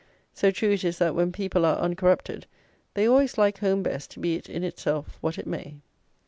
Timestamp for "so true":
0.33-0.71